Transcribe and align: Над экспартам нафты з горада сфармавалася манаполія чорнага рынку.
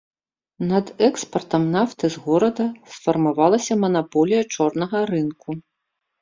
Над 0.69 0.85
экспартам 1.07 1.67
нафты 1.75 2.05
з 2.15 2.21
горада 2.23 2.65
сфармавалася 2.95 3.73
манаполія 3.83 4.41
чорнага 4.57 5.05
рынку. 5.13 5.49